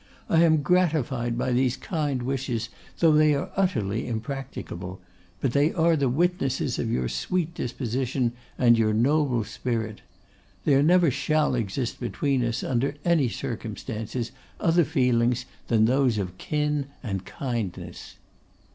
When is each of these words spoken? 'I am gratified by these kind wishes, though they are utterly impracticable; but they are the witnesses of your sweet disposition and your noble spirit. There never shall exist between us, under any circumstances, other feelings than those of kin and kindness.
'I 0.31 0.41
am 0.43 0.61
gratified 0.63 1.37
by 1.37 1.51
these 1.51 1.77
kind 1.77 2.23
wishes, 2.23 2.69
though 2.97 3.11
they 3.11 3.35
are 3.35 3.51
utterly 3.55 4.07
impracticable; 4.07 4.99
but 5.41 5.51
they 5.53 5.71
are 5.73 5.95
the 5.95 6.09
witnesses 6.09 6.79
of 6.79 6.89
your 6.89 7.07
sweet 7.07 7.53
disposition 7.53 8.31
and 8.57 8.79
your 8.79 8.95
noble 8.95 9.43
spirit. 9.43 10.01
There 10.65 10.81
never 10.81 11.11
shall 11.11 11.53
exist 11.53 11.99
between 11.99 12.43
us, 12.43 12.63
under 12.63 12.95
any 13.05 13.29
circumstances, 13.29 14.31
other 14.59 14.85
feelings 14.85 15.45
than 15.67 15.85
those 15.85 16.17
of 16.17 16.39
kin 16.39 16.87
and 17.03 17.23
kindness. 17.23 18.15